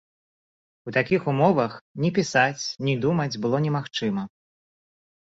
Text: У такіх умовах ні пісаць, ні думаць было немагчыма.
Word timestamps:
У 0.89 0.93
такіх 0.95 1.21
умовах 1.33 1.77
ні 2.05 2.13
пісаць, 2.17 2.59
ні 2.89 2.99
думаць 3.07 3.31
было 3.47 3.57
немагчыма. 3.71 4.29